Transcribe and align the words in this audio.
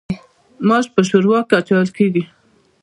ماش 0.67 0.85
په 0.93 1.01
ښوروا 1.07 1.39
کې 1.47 1.53
اچول 1.59 1.87
کیږي. 1.97 2.23